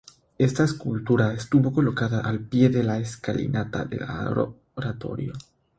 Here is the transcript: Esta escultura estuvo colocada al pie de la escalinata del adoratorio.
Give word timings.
Esta 0.39 0.63
escultura 0.63 1.31
estuvo 1.35 1.71
colocada 1.71 2.21
al 2.21 2.39
pie 2.39 2.69
de 2.69 2.81
la 2.81 2.97
escalinata 2.97 3.85
del 3.85 4.01
adoratorio. 4.01 5.33